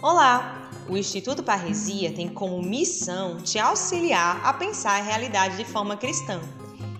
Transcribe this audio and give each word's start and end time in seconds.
Olá! 0.00 0.70
O 0.88 0.96
Instituto 0.96 1.42
Parresia 1.42 2.12
tem 2.12 2.28
como 2.28 2.62
missão 2.62 3.38
te 3.38 3.58
auxiliar 3.58 4.40
a 4.44 4.52
pensar 4.52 4.92
a 4.92 5.02
realidade 5.02 5.56
de 5.56 5.64
forma 5.64 5.96
cristã. 5.96 6.40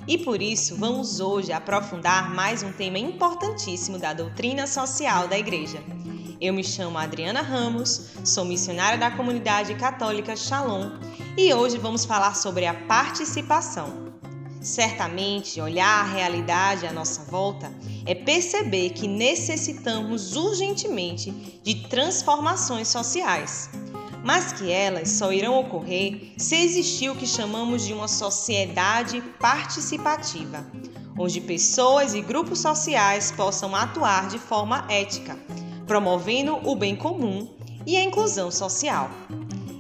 E 0.05 0.19
por 0.19 0.43
isso 0.43 0.75
vamos 0.75 1.21
hoje 1.21 1.53
aprofundar 1.53 2.35
mais 2.35 2.65
um 2.65 2.73
tema 2.73 2.99
importantíssimo 2.99 4.01
da 4.01 4.13
doutrina 4.13 4.67
social 4.67 5.29
da 5.29 5.39
Igreja. 5.39 5.81
Eu 6.41 6.53
me 6.53 6.65
chamo 6.65 6.99
Adriana 6.99 7.41
Ramos, 7.41 8.15
sou 8.25 8.45
missionária 8.45 8.99
da 8.99 9.13
comunidade 9.13 9.77
católica 9.77 10.35
Shalom 10.35 10.91
e 11.37 11.55
hoje 11.55 11.79
vamos 11.79 12.05
falar 12.05 12.35
sobre 12.35 12.67
a 12.67 12.75
participação. 12.75 14.09
Certamente, 14.61 15.61
olhar 15.61 16.01
a 16.01 16.13
realidade 16.13 16.85
à 16.85 16.93
nossa 16.93 17.23
volta 17.31 17.73
é 18.09 18.15
perceber 18.15 18.89
que 18.95 19.07
necessitamos 19.07 20.35
urgentemente 20.35 21.31
de 21.63 21.87
transformações 21.89 22.89
sociais, 22.89 23.69
mas 24.25 24.51
que 24.51 24.73
elas 24.73 25.11
só 25.11 25.31
irão 25.31 25.61
ocorrer 25.61 26.33
se 26.39 26.57
existir 26.57 27.11
o 27.11 27.15
que 27.15 27.27
chamamos 27.27 27.85
de 27.85 27.93
uma 27.93 28.09
sociedade 28.09 29.21
participativa, 29.39 30.67
onde 31.19 31.39
pessoas 31.39 32.15
e 32.15 32.23
grupos 32.23 32.61
sociais 32.61 33.31
possam 33.31 33.77
atuar 33.77 34.29
de 34.29 34.39
forma 34.39 34.87
ética, 34.89 35.39
promovendo 35.87 36.57
o 36.67 36.75
bem 36.75 36.97
comum 36.97 37.47
e 37.87 37.95
a 37.99 38.03
inclusão 38.03 38.51
social. 38.51 39.11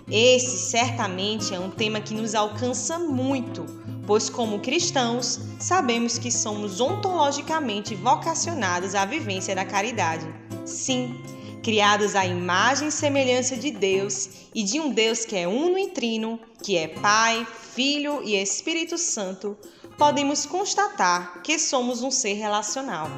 Esse 0.06 0.70
certamente 0.70 1.55
é 1.55 1.58
um 1.58 1.70
tema 1.70 1.98
que 1.98 2.12
nos 2.12 2.34
alcança 2.34 2.98
muito 2.98 3.88
pois, 4.09 4.31
como 4.31 4.61
cristãos, 4.61 5.39
sabemos 5.61 6.17
que 6.17 6.33
somos 6.33 6.81
ontologicamente 6.81 7.95
vocacionados 7.95 8.95
à 8.95 9.05
vivência 9.05 9.55
da 9.55 9.67
caridade. 9.67 10.27
Sim, 10.64 11.14
criados 11.62 12.17
à 12.17 12.25
imagem 12.25 12.89
e 12.89 12.91
semelhança 12.91 13.55
de 13.55 13.70
Deus 13.70 14.31
e 14.55 14.62
de 14.62 14.81
um 14.81 14.89
Deus 14.95 15.27
que 15.27 15.36
é 15.36 15.47
uno 15.47 15.79
e 15.79 15.89
trino, 15.89 16.41
que 16.62 16.79
é 16.79 16.89
Pai, 16.89 17.47
Filho 17.75 18.23
e 18.25 18.34
Espírito 18.34 18.97
Santo, 18.97 19.55
podemos 19.98 20.47
constatar 20.47 21.42
que 21.42 21.59
somos 21.59 22.03
um 22.03 22.11
ser 22.11 22.33
relacional 22.33 23.11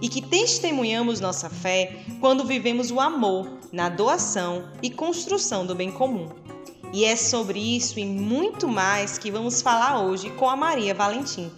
e 0.00 0.08
que 0.08 0.22
testemunhamos 0.22 1.20
nossa 1.20 1.50
fé 1.50 2.06
quando 2.22 2.46
vivemos 2.46 2.90
o 2.90 2.98
amor 3.00 3.58
na 3.70 3.90
doação 3.90 4.66
e 4.82 4.88
construção 4.88 5.66
do 5.66 5.74
bem 5.74 5.92
comum. 5.92 6.47
E 6.92 7.04
é 7.04 7.16
sobre 7.16 7.58
isso 7.76 8.00
e 8.00 8.04
muito 8.04 8.66
mais 8.66 9.18
que 9.18 9.30
vamos 9.30 9.60
falar 9.60 10.00
hoje 10.00 10.30
com 10.30 10.48
a 10.48 10.56
Maria 10.56 10.94
Valentim. 10.94 11.50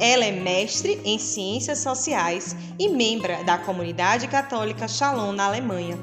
Ela 0.00 0.24
é 0.24 0.32
mestre 0.32 1.00
em 1.04 1.16
Ciências 1.16 1.78
Sociais 1.78 2.56
e 2.76 2.88
membro 2.88 3.44
da 3.44 3.56
comunidade 3.56 4.26
católica 4.26 4.88
Shalom 4.88 5.32
na 5.32 5.46
Alemanha. 5.46 5.96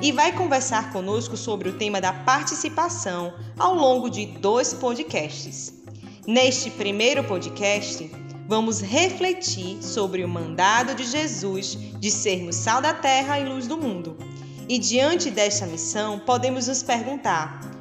E 0.00 0.12
vai 0.12 0.32
conversar 0.32 0.92
conosco 0.92 1.36
sobre 1.36 1.68
o 1.68 1.76
tema 1.76 2.00
da 2.00 2.12
participação 2.12 3.34
ao 3.58 3.74
longo 3.74 4.08
de 4.08 4.26
dois 4.26 4.72
podcasts. 4.72 5.74
Neste 6.24 6.70
primeiro 6.70 7.24
podcast, 7.24 8.08
vamos 8.46 8.80
refletir 8.80 9.82
sobre 9.82 10.24
o 10.24 10.28
mandado 10.28 10.94
de 10.94 11.02
Jesus 11.04 11.76
de 11.98 12.10
sermos 12.10 12.54
sal 12.54 12.80
da 12.80 12.94
terra 12.94 13.40
e 13.40 13.48
luz 13.48 13.66
do 13.66 13.76
mundo. 13.76 14.16
E 14.68 14.78
diante 14.78 15.28
desta 15.28 15.66
missão, 15.66 16.20
podemos 16.20 16.68
nos 16.68 16.82
perguntar: 16.82 17.71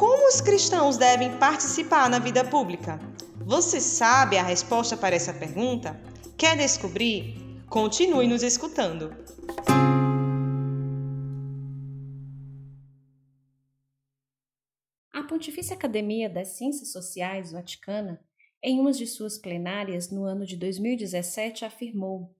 como 0.00 0.28
os 0.28 0.40
cristãos 0.40 0.96
devem 0.96 1.36
participar 1.36 2.08
na 2.08 2.18
vida 2.18 2.42
pública? 2.42 2.98
Você 3.44 3.82
sabe 3.82 4.38
a 4.38 4.42
resposta 4.42 4.96
para 4.96 5.14
essa 5.14 5.34
pergunta? 5.34 6.00
Quer 6.38 6.56
descobrir? 6.56 7.60
Continue 7.68 8.26
nos 8.26 8.42
escutando. 8.42 9.14
A 15.12 15.22
Pontifícia 15.24 15.76
Academia 15.76 16.30
das 16.30 16.48
Ciências 16.56 16.90
Sociais 16.92 17.52
Vaticana, 17.52 18.24
em 18.62 18.80
uma 18.80 18.92
de 18.92 19.06
suas 19.06 19.36
plenárias 19.36 20.10
no 20.10 20.24
ano 20.24 20.46
de 20.46 20.56
2017, 20.56 21.66
afirmou: 21.66 22.34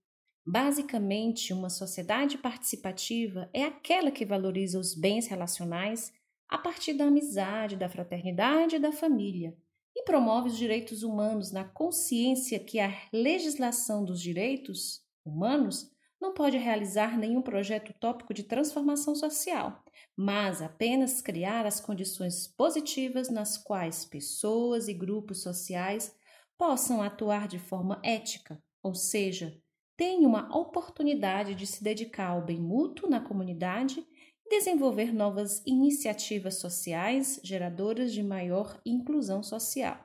basicamente, 0.47 1.53
uma 1.53 1.69
sociedade 1.69 2.39
participativa 2.39 3.51
é 3.53 3.65
aquela 3.65 4.11
que 4.11 4.25
valoriza 4.25 4.79
os 4.79 4.95
bens 4.95 5.27
relacionais 5.27 6.11
a 6.51 6.59
partir 6.59 6.95
da 6.95 7.05
amizade, 7.05 7.77
da 7.77 7.89
fraternidade 7.89 8.77
e 8.77 8.81
da 8.81 8.91
família, 8.91 9.57
e 9.95 10.03
promove 10.03 10.49
os 10.49 10.59
direitos 10.59 11.03
humanos 11.05 11.53
na 11.53 11.65
consciência 11.65 12.59
que 12.59 12.81
a 12.81 12.93
legislação 13.13 14.05
dos 14.05 14.21
direitos 14.21 15.01
humanos 15.25 15.91
não 16.21 16.35
pode 16.35 16.59
realizar 16.59 17.17
nenhum 17.17 17.41
projeto 17.41 17.91
utópico 17.91 18.35
de 18.35 18.43
transformação 18.43 19.15
social, 19.15 19.83
mas 20.17 20.61
apenas 20.61 21.23
criar 21.23 21.65
as 21.65 21.81
condições 21.81 22.47
positivas 22.47 23.31
nas 23.31 23.57
quais 23.57 24.05
pessoas 24.05 24.89
e 24.89 24.93
grupos 24.93 25.43
sociais 25.43 26.15
possam 26.59 27.01
atuar 27.01 27.49
de 27.49 27.59
forma 27.59 28.01
ética, 28.05 28.63
ou 28.83 28.95
seja, 28.95 29.57
tenham 29.97 30.29
uma 30.29 30.55
oportunidade 30.57 31.55
de 31.55 31.67
se 31.67 31.83
dedicar 31.83 32.31
ao 32.31 32.45
bem 32.45 32.61
mútuo 32.61 33.09
na 33.09 33.21
comunidade 33.21 34.07
desenvolver 34.51 35.15
novas 35.15 35.63
iniciativas 35.65 36.57
sociais 36.57 37.41
geradoras 37.45 38.13
de 38.13 38.21
maior 38.21 38.81
inclusão 38.85 39.45
social. 39.45 40.05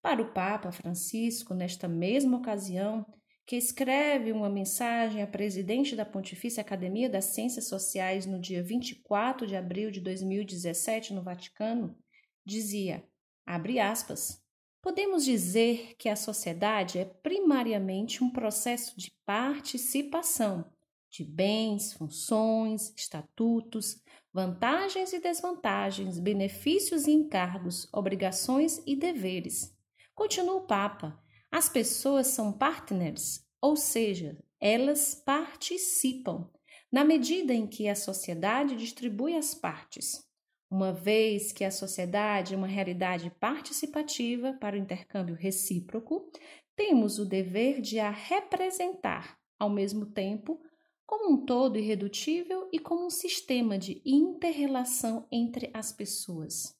Para 0.00 0.22
o 0.22 0.32
Papa 0.32 0.70
Francisco, 0.70 1.52
nesta 1.54 1.88
mesma 1.88 2.38
ocasião, 2.38 3.04
que 3.44 3.56
escreve 3.56 4.30
uma 4.30 4.48
mensagem 4.48 5.22
à 5.22 5.26
presidente 5.26 5.96
da 5.96 6.06
Pontifícia 6.06 6.60
Academia 6.60 7.10
das 7.10 7.26
Ciências 7.26 7.66
Sociais 7.66 8.26
no 8.26 8.40
dia 8.40 8.62
24 8.62 9.44
de 9.44 9.56
abril 9.56 9.90
de 9.90 10.00
2017 10.00 11.12
no 11.12 11.22
Vaticano, 11.22 11.98
dizia, 12.46 13.04
abre 13.44 13.80
aspas, 13.80 14.40
podemos 14.80 15.24
dizer 15.24 15.96
que 15.98 16.08
a 16.08 16.16
sociedade 16.16 16.98
é 16.98 17.04
primariamente 17.04 18.22
um 18.22 18.30
processo 18.30 18.96
de 18.96 19.12
participação 19.26 20.72
de 21.14 21.24
bens, 21.24 21.92
funções, 21.92 22.92
estatutos, 22.96 24.02
vantagens 24.32 25.12
e 25.12 25.20
desvantagens, 25.20 26.18
benefícios 26.18 27.06
e 27.06 27.12
encargos, 27.12 27.88
obrigações 27.92 28.82
e 28.84 28.96
deveres. 28.96 29.72
Continua 30.12 30.56
o 30.56 30.66
Papa: 30.66 31.16
as 31.52 31.68
pessoas 31.68 32.26
são 32.26 32.52
partners, 32.52 33.46
ou 33.62 33.76
seja, 33.76 34.36
elas 34.60 35.14
participam, 35.14 36.50
na 36.90 37.04
medida 37.04 37.54
em 37.54 37.68
que 37.68 37.88
a 37.88 37.94
sociedade 37.94 38.74
distribui 38.74 39.36
as 39.36 39.54
partes. 39.54 40.20
Uma 40.68 40.92
vez 40.92 41.52
que 41.52 41.62
a 41.62 41.70
sociedade 41.70 42.54
é 42.54 42.56
uma 42.56 42.66
realidade 42.66 43.30
participativa 43.38 44.52
para 44.54 44.74
o 44.74 44.78
intercâmbio 44.78 45.36
recíproco, 45.36 46.28
temos 46.74 47.20
o 47.20 47.24
dever 47.24 47.80
de 47.80 48.00
a 48.00 48.10
representar, 48.10 49.38
ao 49.56 49.70
mesmo 49.70 50.06
tempo, 50.06 50.60
como 51.06 51.32
um 51.32 51.44
todo 51.44 51.78
irredutível 51.78 52.68
e 52.72 52.78
como 52.78 53.06
um 53.06 53.10
sistema 53.10 53.78
de 53.78 54.00
interrelação 54.04 55.26
entre 55.30 55.70
as 55.74 55.92
pessoas. 55.92 56.76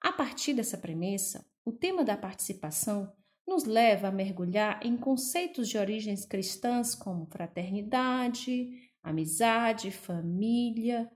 A 0.00 0.12
partir 0.12 0.54
dessa 0.54 0.78
premissa, 0.78 1.44
o 1.64 1.72
tema 1.72 2.04
da 2.04 2.16
participação 2.16 3.12
nos 3.46 3.64
leva 3.64 4.08
a 4.08 4.12
mergulhar 4.12 4.78
em 4.84 4.96
conceitos 4.96 5.68
de 5.68 5.78
origens 5.78 6.24
cristãs 6.24 6.94
como 6.94 7.26
fraternidade, 7.26 8.70
amizade, 9.02 9.90
família, 9.90 11.10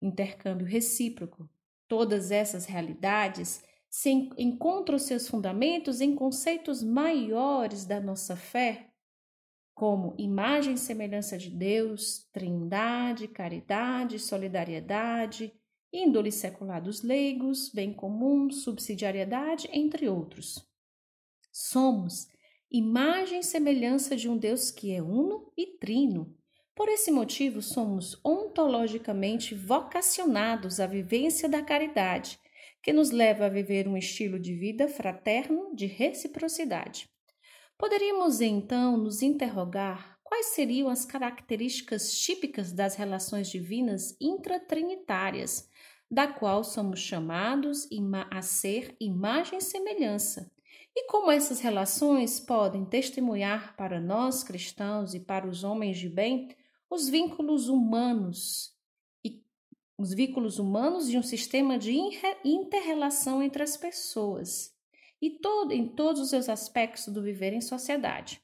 intercâmbio 0.00 0.66
recíproco. 0.66 1.48
Todas 1.88 2.30
essas 2.30 2.66
realidades 2.66 3.62
se 3.88 4.10
encontram 4.38 4.98
seus 4.98 5.28
fundamentos 5.28 6.00
em 6.00 6.14
conceitos 6.14 6.82
maiores 6.82 7.84
da 7.84 8.00
nossa 8.00 8.34
fé, 8.34 8.91
como 9.74 10.14
imagem 10.18 10.74
e 10.74 10.78
semelhança 10.78 11.38
de 11.38 11.50
Deus, 11.50 12.28
trindade, 12.32 13.28
caridade, 13.28 14.18
solidariedade, 14.18 15.52
índole 15.92 16.32
secular 16.32 16.80
dos 16.80 17.02
leigos, 17.02 17.70
bem 17.70 17.92
comum, 17.92 18.50
subsidiariedade, 18.50 19.68
entre 19.72 20.08
outros. 20.08 20.66
Somos 21.50 22.28
imagem 22.70 23.40
e 23.40 23.44
semelhança 23.44 24.16
de 24.16 24.28
um 24.28 24.38
Deus 24.38 24.70
que 24.70 24.94
é 24.94 25.02
uno 25.02 25.52
e 25.56 25.66
trino. 25.78 26.34
Por 26.74 26.88
esse 26.88 27.10
motivo, 27.10 27.60
somos 27.60 28.18
ontologicamente 28.24 29.54
vocacionados 29.54 30.80
à 30.80 30.86
vivência 30.86 31.46
da 31.48 31.62
caridade, 31.62 32.38
que 32.82 32.92
nos 32.92 33.10
leva 33.10 33.46
a 33.46 33.50
viver 33.50 33.86
um 33.86 33.96
estilo 33.96 34.40
de 34.40 34.54
vida 34.54 34.88
fraterno 34.88 35.74
de 35.74 35.86
reciprocidade. 35.86 37.11
Poderíamos 37.82 38.40
então 38.40 38.96
nos 38.96 39.22
interrogar 39.22 40.16
quais 40.22 40.54
seriam 40.54 40.88
as 40.88 41.04
características 41.04 42.12
típicas 42.12 42.70
das 42.70 42.94
relações 42.94 43.50
divinas 43.50 44.16
intratrinitárias, 44.20 45.68
da 46.08 46.28
qual 46.28 46.62
somos 46.62 47.00
chamados 47.00 47.88
a 48.30 48.40
ser 48.40 48.94
imagem 49.00 49.58
e 49.58 49.60
semelhança, 49.60 50.48
e 50.94 51.08
como 51.08 51.28
essas 51.28 51.58
relações 51.58 52.38
podem 52.38 52.84
testemunhar 52.84 53.76
para 53.76 54.00
nós 54.00 54.44
cristãos 54.44 55.12
e 55.12 55.18
para 55.18 55.48
os 55.48 55.64
homens 55.64 55.98
de 55.98 56.08
bem 56.08 56.54
os 56.88 57.08
vínculos 57.08 57.68
humanos 57.68 58.76
e 59.24 59.42
os 59.98 60.14
vínculos 60.14 60.60
humanos 60.60 61.08
e 61.08 61.18
um 61.18 61.22
sistema 61.22 61.76
de 61.76 61.98
interrelação 62.44 63.42
entre 63.42 63.60
as 63.60 63.76
pessoas 63.76 64.71
e 65.22 65.30
todo, 65.30 65.72
em 65.72 65.86
todos 65.86 66.20
os 66.20 66.30
seus 66.30 66.48
aspectos 66.48 67.06
do 67.06 67.22
viver 67.22 67.52
em 67.52 67.60
sociedade. 67.60 68.42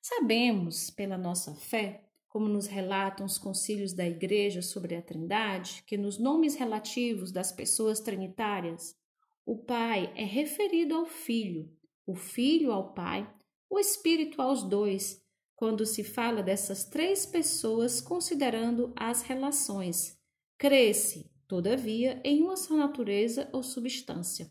Sabemos, 0.00 0.88
pela 0.88 1.18
nossa 1.18 1.52
fé, 1.56 2.04
como 2.28 2.48
nos 2.48 2.66
relatam 2.66 3.26
os 3.26 3.36
concílios 3.36 3.92
da 3.92 4.06
Igreja 4.06 4.62
sobre 4.62 4.94
a 4.94 5.02
Trindade, 5.02 5.82
que 5.84 5.98
nos 5.98 6.18
nomes 6.18 6.54
relativos 6.54 7.32
das 7.32 7.50
pessoas 7.50 8.00
trinitárias, 8.00 8.96
o 9.44 9.58
Pai 9.58 10.12
é 10.16 10.24
referido 10.24 10.94
ao 10.94 11.04
Filho, 11.04 11.68
o 12.06 12.14
Filho 12.14 12.70
ao 12.70 12.94
Pai, 12.94 13.28
o 13.68 13.78
Espírito 13.78 14.40
aos 14.40 14.62
dois, 14.62 15.20
quando 15.56 15.84
se 15.84 16.04
fala 16.04 16.42
dessas 16.42 16.84
três 16.84 17.26
pessoas 17.26 18.00
considerando 18.00 18.92
as 18.96 19.22
relações. 19.22 20.18
Cresce, 20.56 21.30
todavia, 21.48 22.20
em 22.24 22.42
uma 22.42 22.56
só 22.56 22.76
natureza 22.76 23.48
ou 23.52 23.62
substância. 23.62 24.50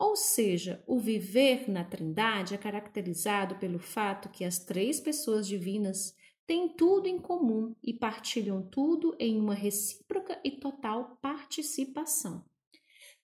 Ou 0.00 0.16
seja, 0.16 0.82
o 0.86 0.98
viver 0.98 1.68
na 1.70 1.84
Trindade 1.84 2.54
é 2.54 2.56
caracterizado 2.56 3.56
pelo 3.56 3.78
fato 3.78 4.30
que 4.30 4.46
as 4.46 4.58
três 4.58 4.98
pessoas 4.98 5.46
divinas 5.46 6.16
têm 6.46 6.70
tudo 6.70 7.06
em 7.06 7.18
comum 7.18 7.76
e 7.84 7.92
partilham 7.92 8.62
tudo 8.62 9.14
em 9.20 9.38
uma 9.38 9.52
recíproca 9.52 10.40
e 10.42 10.52
total 10.52 11.18
participação. 11.20 12.42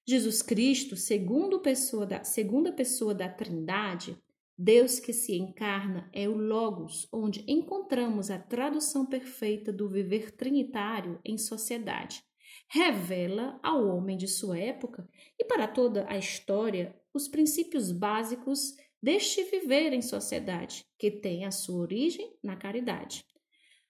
Jesus 0.06 0.42
Cristo, 0.42 0.96
segundo 0.96 1.60
pessoa 1.60 2.04
da, 2.04 2.22
segunda 2.24 2.70
pessoa 2.70 3.14
da 3.14 3.26
Trindade, 3.30 4.22
Deus 4.56 5.00
que 5.00 5.14
se 5.14 5.34
encarna 5.34 6.10
é 6.12 6.28
o 6.28 6.36
Logos, 6.36 7.08
onde 7.10 7.42
encontramos 7.48 8.30
a 8.30 8.38
tradução 8.38 9.06
perfeita 9.06 9.72
do 9.72 9.88
viver 9.88 10.30
trinitário 10.30 11.18
em 11.24 11.38
sociedade. 11.38 12.22
Revela 12.68 13.58
ao 13.62 13.86
homem 13.86 14.16
de 14.16 14.26
sua 14.26 14.58
época 14.58 15.08
e 15.38 15.44
para 15.44 15.68
toda 15.68 16.04
a 16.08 16.18
história 16.18 16.94
os 17.14 17.28
princípios 17.28 17.92
básicos 17.92 18.74
deste 19.02 19.42
viver 19.44 19.92
em 19.92 20.02
sociedade, 20.02 20.84
que 20.98 21.10
tem 21.10 21.44
a 21.44 21.50
sua 21.50 21.80
origem 21.80 22.36
na 22.42 22.56
caridade. 22.56 23.24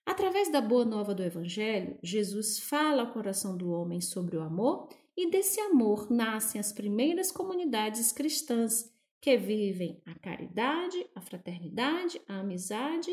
Através 0.04 0.52
da 0.52 0.60
boa 0.60 0.84
nova 0.84 1.14
do 1.14 1.22
Evangelho, 1.24 1.98
Jesus 2.02 2.60
fala 2.60 3.02
ao 3.02 3.12
coração 3.12 3.56
do 3.56 3.70
homem 3.70 4.00
sobre 4.00 4.36
o 4.36 4.42
amor, 4.42 4.88
e 5.16 5.30
desse 5.30 5.58
amor 5.60 6.10
nascem 6.10 6.60
as 6.60 6.72
primeiras 6.72 7.32
comunidades 7.32 8.12
cristãs 8.12 8.92
que 9.20 9.36
vivem 9.36 10.00
a 10.04 10.14
caridade, 10.14 11.04
a 11.14 11.20
fraternidade, 11.20 12.20
a 12.28 12.40
amizade 12.40 13.10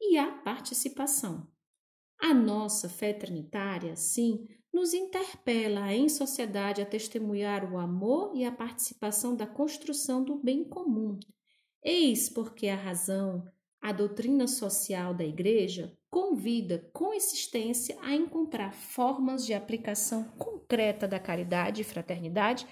e 0.00 0.18
a 0.18 0.30
participação. 0.30 1.48
A 2.20 2.32
nossa 2.32 2.88
fé 2.88 3.12
trinitária, 3.12 3.96
sim, 3.96 4.46
nos 4.76 4.92
interpela 4.92 5.90
em 5.94 6.06
sociedade 6.06 6.82
a 6.82 6.84
testemunhar 6.84 7.72
o 7.72 7.78
amor 7.78 8.32
e 8.34 8.44
a 8.44 8.52
participação 8.52 9.34
da 9.34 9.46
construção 9.46 10.22
do 10.22 10.36
bem 10.36 10.62
comum, 10.62 11.18
Eis 11.82 12.28
porque 12.28 12.68
a 12.68 12.76
razão, 12.76 13.42
a 13.80 13.90
doutrina 13.90 14.46
social 14.46 15.14
da 15.14 15.24
Igreja 15.24 15.96
convida 16.10 16.90
com 16.92 17.14
insistência 17.14 17.96
a 18.02 18.14
encontrar 18.14 18.74
formas 18.74 19.46
de 19.46 19.54
aplicação 19.54 20.24
concreta 20.36 21.08
da 21.08 21.18
caridade 21.18 21.80
e 21.80 21.84
fraternidade 21.84 22.66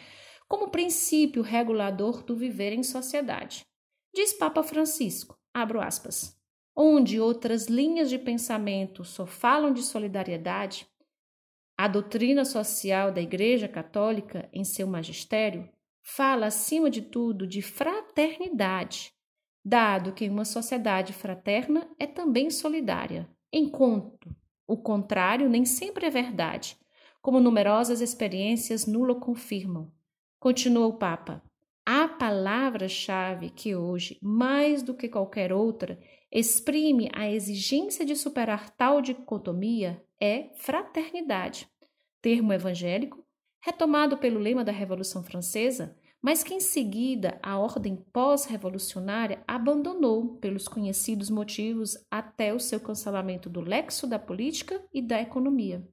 como 0.46 0.68
princípio 0.68 1.40
regulador 1.40 2.22
do 2.22 2.36
viver 2.36 2.74
em 2.74 2.82
sociedade. 2.82 3.64
Diz 4.12 4.34
Papa 4.34 4.62
Francisco, 4.62 5.38
abro 5.54 5.80
aspas, 5.80 6.36
onde 6.76 7.18
outras 7.18 7.66
linhas 7.66 8.10
de 8.10 8.18
pensamento 8.18 9.04
só 9.04 9.24
falam 9.24 9.72
de 9.72 9.82
solidariedade, 9.82 10.86
a 11.76 11.88
doutrina 11.88 12.44
social 12.44 13.10
da 13.10 13.20
Igreja 13.20 13.66
Católica, 13.66 14.48
em 14.52 14.62
seu 14.62 14.86
magistério, 14.86 15.68
fala, 16.02 16.46
acima 16.46 16.88
de 16.88 17.02
tudo, 17.02 17.46
de 17.46 17.62
fraternidade, 17.62 19.12
dado 19.64 20.12
que 20.12 20.28
uma 20.28 20.44
sociedade 20.44 21.12
fraterna 21.12 21.88
é 21.98 22.06
também 22.06 22.50
solidária. 22.50 23.28
Enquanto 23.52 24.34
o 24.66 24.76
contrário 24.76 25.48
nem 25.48 25.64
sempre 25.64 26.06
é 26.06 26.10
verdade, 26.10 26.76
como 27.20 27.40
numerosas 27.40 28.00
experiências 28.00 28.86
nulo 28.86 29.18
confirmam. 29.18 29.90
Continua 30.38 30.86
o 30.86 30.98
Papa. 30.98 31.42
A 31.86 32.06
palavra-chave 32.08 33.50
que 33.50 33.74
hoje, 33.74 34.18
mais 34.22 34.82
do 34.82 34.94
que 34.94 35.08
qualquer 35.08 35.52
outra, 35.52 35.98
exprime 36.30 37.10
a 37.12 37.30
exigência 37.30 38.04
de 38.04 38.16
superar 38.16 38.70
tal 38.70 39.02
dicotomia 39.02 40.02
é 40.24 40.50
fraternidade, 40.54 41.68
termo 42.22 42.50
evangélico 42.50 43.22
retomado 43.60 44.16
pelo 44.16 44.40
lema 44.40 44.64
da 44.64 44.72
Revolução 44.72 45.22
Francesa, 45.22 45.94
mas 46.22 46.42
que 46.42 46.54
em 46.54 46.60
seguida 46.60 47.38
a 47.42 47.58
ordem 47.58 47.96
pós-revolucionária 48.12 49.44
abandonou 49.46 50.36
pelos 50.36 50.66
conhecidos 50.66 51.28
motivos 51.28 51.98
até 52.10 52.54
o 52.54 52.60
seu 52.60 52.80
cancelamento 52.80 53.50
do 53.50 53.60
lexo 53.60 54.06
da 54.06 54.18
política 54.18 54.82
e 54.92 55.02
da 55.02 55.20
economia. 55.20 55.86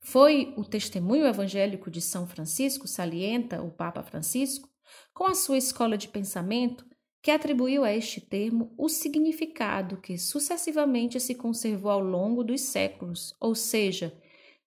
Foi 0.00 0.54
o 0.56 0.64
testemunho 0.64 1.26
evangélico 1.26 1.90
de 1.90 2.00
São 2.00 2.26
Francisco, 2.26 2.86
salienta 2.86 3.62
o 3.62 3.70
Papa 3.70 4.02
Francisco, 4.02 4.68
com 5.12 5.24
a 5.24 5.34
sua 5.34 5.58
escola 5.58 5.96
de 5.96 6.08
pensamento, 6.08 6.84
que 7.22 7.30
atribuiu 7.30 7.84
a 7.84 7.92
este 7.94 8.20
termo 8.20 8.74
o 8.76 8.88
significado 8.88 9.98
que 9.98 10.18
sucessivamente 10.18 11.20
se 11.20 11.36
conservou 11.36 11.92
ao 11.92 12.00
longo 12.00 12.42
dos 12.42 12.60
séculos, 12.62 13.32
ou 13.40 13.54
seja, 13.54 14.12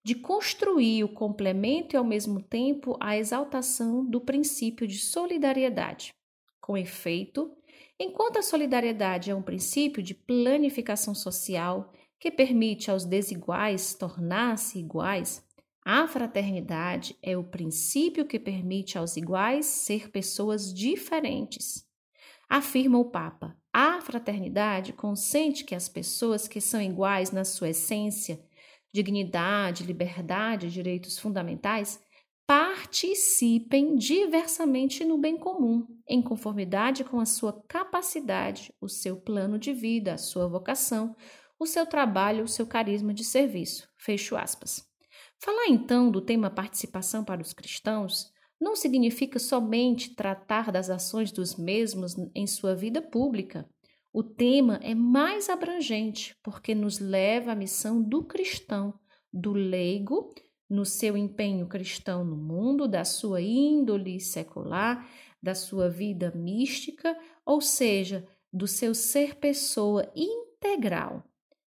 de 0.02 0.14
construir 0.14 1.04
o 1.04 1.08
complemento 1.08 1.94
e, 1.94 1.98
ao 1.98 2.04
mesmo 2.04 2.40
tempo, 2.40 2.96
a 2.98 3.16
exaltação 3.18 4.04
do 4.04 4.20
princípio 4.20 4.86
de 4.86 4.98
solidariedade. 4.98 6.14
Com 6.60 6.78
efeito, 6.78 7.52
enquanto 7.98 8.38
a 8.38 8.42
solidariedade 8.42 9.30
é 9.30 9.34
um 9.34 9.42
princípio 9.42 10.02
de 10.02 10.14
planificação 10.14 11.14
social 11.14 11.92
que 12.18 12.30
permite 12.30 12.90
aos 12.90 13.04
desiguais 13.04 13.94
tornar-se 13.94 14.78
iguais, 14.78 15.44
a 15.84 16.08
fraternidade 16.08 17.16
é 17.22 17.36
o 17.36 17.44
princípio 17.44 18.26
que 18.26 18.40
permite 18.40 18.96
aos 18.96 19.16
iguais 19.16 19.66
ser 19.66 20.10
pessoas 20.10 20.72
diferentes. 20.72 21.85
Afirma 22.48 22.98
o 22.98 23.10
Papa: 23.10 23.56
a 23.72 24.00
fraternidade 24.00 24.92
consente 24.92 25.64
que 25.64 25.74
as 25.74 25.88
pessoas 25.88 26.46
que 26.48 26.60
são 26.60 26.80
iguais 26.80 27.30
na 27.30 27.44
sua 27.44 27.70
essência 27.70 28.40
dignidade, 28.96 29.84
liberdade, 29.84 30.70
direitos 30.70 31.18
fundamentais, 31.18 32.00
participem 32.46 33.94
diversamente 33.96 35.04
no 35.04 35.18
bem 35.18 35.36
comum, 35.36 35.86
em 36.08 36.22
conformidade 36.22 37.04
com 37.04 37.20
a 37.20 37.26
sua 37.26 37.62
capacidade, 37.68 38.72
o 38.80 38.88
seu 38.88 39.20
plano 39.20 39.58
de 39.58 39.72
vida, 39.72 40.14
a 40.14 40.18
sua 40.18 40.48
vocação, 40.48 41.14
o 41.58 41.66
seu 41.66 41.84
trabalho, 41.84 42.44
o 42.44 42.48
seu 42.48 42.66
carisma 42.66 43.12
de 43.12 43.24
serviço. 43.24 43.88
Fecho 43.98 44.36
aspas. 44.36 44.86
Falar 45.38 45.66
então 45.68 46.10
do 46.10 46.20
tema 46.20 46.48
participação 46.48 47.22
para 47.22 47.42
os 47.42 47.52
cristãos 47.52 48.32
não 48.60 48.74
significa 48.74 49.38
somente 49.38 50.14
tratar 50.14 50.72
das 50.72 50.90
ações 50.90 51.30
dos 51.30 51.56
mesmos 51.56 52.16
em 52.34 52.46
sua 52.46 52.74
vida 52.74 53.02
pública, 53.02 53.68
o 54.12 54.22
tema 54.22 54.80
é 54.82 54.94
mais 54.94 55.50
abrangente 55.50 56.34
porque 56.42 56.74
nos 56.74 56.98
leva 56.98 57.52
à 57.52 57.54
missão 57.54 58.02
do 58.02 58.24
cristão, 58.24 58.98
do 59.30 59.52
leigo, 59.52 60.34
no 60.68 60.86
seu 60.86 61.16
empenho 61.16 61.66
cristão 61.66 62.24
no 62.24 62.36
mundo, 62.36 62.88
da 62.88 63.04
sua 63.04 63.42
índole 63.42 64.18
secular, 64.18 65.06
da 65.42 65.54
sua 65.54 65.88
vida 65.88 66.32
mística, 66.34 67.14
ou 67.44 67.60
seja, 67.60 68.26
do 68.50 68.66
seu 68.66 68.94
ser 68.94 69.36
pessoa 69.36 70.10
integral. 70.16 71.22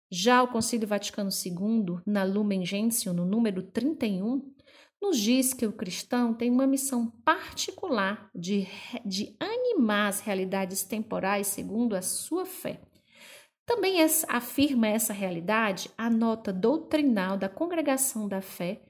Já 0.10 0.41
o 0.41 0.48
Concílio 0.48 0.88
Vaticano 0.88 1.29
II, 1.29 2.00
na 2.06 2.24
Lumen 2.24 2.65
Gentium, 2.65 3.13
no 3.13 3.25
número 3.25 3.62
31, 3.62 4.53
nos 5.01 5.20
diz 5.20 5.54
que 5.54 5.66
o 5.66 5.74
cristão 5.74 6.34
tem 6.34 6.50
uma 6.50 6.68
missão 6.68 7.08
particular 7.24 8.30
de, 8.34 8.68
de 9.06 9.36
animar 9.39 10.10
as 10.10 10.20
realidades 10.20 10.84
temporais 10.84 11.48
segundo 11.48 11.96
a 11.96 12.01
sua 12.01 12.46
fé. 12.46 12.82
Também 13.66 13.98
afirma 14.30 14.88
essa 14.88 15.13
realidade 15.13 15.92
a 15.98 16.10
nota 16.10 16.54
doutrinal 16.54 17.38
da 17.38 17.50
Congregação 17.50 18.27
da 18.27 18.42
Fé 18.42 18.82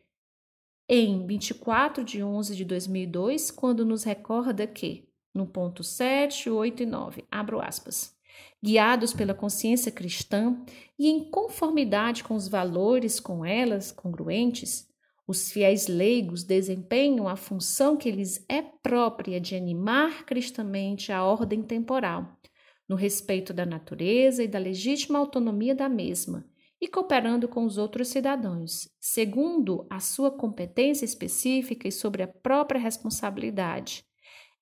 em 0.88 1.26
24 1.26 2.04
de 2.04 2.24
11 2.24 2.56
de 2.56 2.64
2002, 2.64 3.52
quando 3.52 3.84
nos 3.84 4.04
recorda 4.04 4.66
que, 4.66 5.10
no 5.34 5.46
ponto 5.46 5.84
7, 5.84 6.50
8 6.50 6.84
e 6.84 6.86
9, 6.86 7.26
abro 7.30 7.60
aspas, 7.60 8.16
guiados 8.64 9.14
pela 9.14 9.34
consciência 9.34 9.92
cristã 9.92 10.64
e 10.98 11.10
em 11.10 11.30
conformidade 11.30 12.24
com 12.24 12.36
os 12.36 12.48
valores 12.48 13.20
com 13.20 13.44
elas 13.44 13.92
congruentes, 13.92 14.87
os 15.28 15.52
fiéis 15.52 15.88
leigos 15.88 16.44
desempenham 16.44 17.28
a 17.28 17.36
função 17.36 17.98
que 17.98 18.10
lhes 18.10 18.46
é 18.48 18.62
própria 18.62 19.42
de 19.42 19.56
animar 19.56 20.26
cristamente 20.26 21.12
a 21.12 21.24
ordem 21.26 21.62
temporal, 21.62 22.40
no 22.88 22.96
respeito 22.96 23.54
da 23.54 23.66
natureza 23.66 24.42
e 24.42 24.48
da 24.48 24.58
legítima 24.58 25.20
autonomia 25.20 25.76
da 25.76 25.90
mesma, 25.90 26.46
e 26.80 26.88
cooperando 26.88 27.48
com 27.48 27.66
os 27.66 27.78
outros 27.78 28.08
cidadãos, 28.08 28.88
segundo 29.02 29.86
a 29.90 30.00
sua 30.00 30.32
competência 30.32 31.04
específica 31.04 31.88
e 31.88 31.92
sobre 31.92 32.24
a 32.24 32.28
própria 32.28 32.80
responsabilidade. 32.80 34.07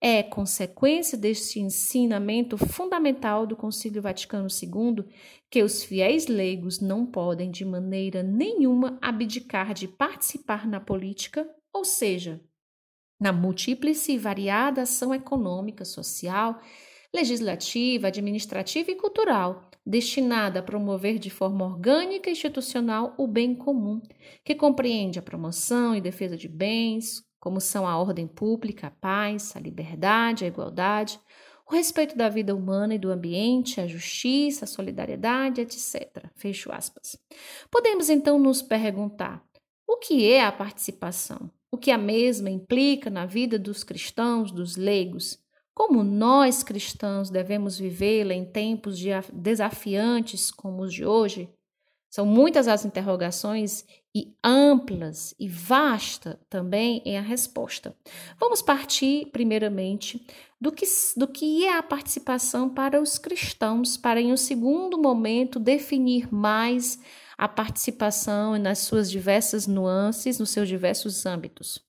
É 0.07 0.21
consequência 0.21 1.17
deste 1.17 1.59
ensinamento 1.59 2.59
fundamental 2.59 3.47
do 3.47 3.55
Concílio 3.55 4.03
Vaticano 4.03 4.47
II 4.47 5.03
que 5.49 5.63
os 5.63 5.83
fiéis 5.83 6.27
leigos 6.27 6.79
não 6.79 7.07
podem 7.07 7.49
de 7.49 7.65
maneira 7.65 8.21
nenhuma 8.21 8.99
abdicar 9.01 9.73
de 9.73 9.87
participar 9.87 10.67
na 10.67 10.79
política, 10.79 11.49
ou 11.73 11.83
seja, 11.83 12.39
na 13.19 13.33
múltiplice 13.33 14.11
e 14.11 14.17
variada 14.19 14.83
ação 14.83 15.11
econômica, 15.11 15.83
social, 15.83 16.61
legislativa, 17.11 18.05
administrativa 18.05 18.91
e 18.91 18.95
cultural, 18.95 19.71
destinada 19.83 20.59
a 20.59 20.63
promover 20.63 21.17
de 21.17 21.31
forma 21.31 21.65
orgânica 21.65 22.29
e 22.29 22.33
institucional 22.33 23.15
o 23.17 23.25
bem 23.25 23.55
comum, 23.55 23.99
que 24.43 24.53
compreende 24.53 25.17
a 25.17 25.23
promoção 25.23 25.95
e 25.95 25.99
defesa 25.99 26.37
de 26.37 26.47
bens, 26.47 27.24
como 27.45 27.61
são 27.61 27.87
a 27.87 27.95
ordem 27.95 28.25
pública, 28.25 28.87
a 28.87 28.89
paz, 28.89 29.55
a 29.55 29.59
liberdade, 29.59 30.43
a 30.43 30.47
igualdade, 30.47 31.19
o 31.69 31.75
respeito 31.75 32.17
da 32.17 32.27
vida 32.27 32.55
humana 32.55 32.95
e 32.95 32.97
do 32.97 33.11
ambiente, 33.11 33.79
a 33.79 33.85
justiça, 33.85 34.65
a 34.65 34.67
solidariedade, 34.67 35.61
etc. 35.61 36.25
Fecho 36.33 36.71
aspas. 36.71 37.15
Podemos 37.69 38.09
então 38.09 38.39
nos 38.39 38.63
perguntar: 38.63 39.45
o 39.87 39.97
que 39.97 40.27
é 40.27 40.43
a 40.43 40.51
participação? 40.51 41.51
O 41.71 41.77
que 41.77 41.91
a 41.91 41.99
mesma 41.99 42.49
implica 42.49 43.11
na 43.11 43.27
vida 43.27 43.59
dos 43.59 43.83
cristãos, 43.83 44.51
dos 44.51 44.75
leigos? 44.75 45.37
Como 45.71 46.03
nós 46.03 46.63
cristãos 46.63 47.29
devemos 47.29 47.77
vivê-la 47.77 48.33
em 48.33 48.43
tempos 48.43 48.97
desafiantes 49.31 50.49
como 50.49 50.81
os 50.81 50.91
de 50.91 51.05
hoje? 51.05 51.47
São 52.15 52.25
muitas 52.25 52.69
as 52.69 52.85
interrogações 52.85 53.83
e 54.15 54.33
amplas 54.41 55.35
e 55.37 55.49
vasta 55.49 56.39
também 56.49 57.01
é 57.05 57.17
a 57.17 57.21
resposta. 57.21 57.93
Vamos 58.39 58.61
partir, 58.61 59.25
primeiramente, 59.33 60.25
do 60.59 60.71
que, 60.71 60.85
do 61.17 61.27
que 61.27 61.65
é 61.65 61.77
a 61.77 61.83
participação 61.83 62.69
para 62.69 63.01
os 63.01 63.17
cristãos, 63.17 63.97
para, 63.97 64.21
em 64.21 64.31
um 64.31 64.37
segundo 64.37 64.97
momento, 64.97 65.59
definir 65.59 66.33
mais 66.33 66.97
a 67.37 67.49
participação 67.49 68.57
nas 68.57 68.79
suas 68.79 69.11
diversas 69.11 69.67
nuances, 69.67 70.39
nos 70.39 70.51
seus 70.51 70.69
diversos 70.69 71.25
âmbitos. 71.25 71.83